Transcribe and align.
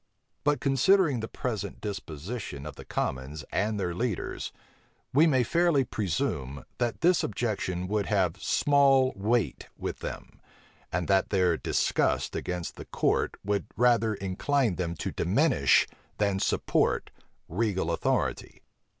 But 0.43 0.59
considering 0.59 1.19
the 1.19 1.27
present 1.27 1.79
disposition 1.79 2.65
of 2.65 2.75
the 2.75 2.83
commons 2.85 3.43
and 3.51 3.79
their 3.79 3.93
leaders, 3.93 4.51
we 5.13 5.27
may 5.27 5.43
fairly 5.43 5.83
presume, 5.83 6.65
that 6.79 7.01
this 7.01 7.23
objection 7.23 7.87
would 7.87 8.07
have 8.07 8.41
small 8.41 9.13
weight 9.15 9.67
with 9.77 9.99
them, 9.99 10.39
and 10.91 11.07
that 11.07 11.29
their 11.29 11.55
disgust 11.55 12.35
against 12.35 12.77
the 12.77 12.85
court 12.85 13.37
would 13.45 13.67
rather 13.77 14.15
incline 14.15 14.73
them 14.77 14.95
to 14.95 15.11
diminish 15.11 15.85
than 16.17 16.39
support 16.39 17.11
regal 17.47 17.91
authority. 17.91 18.63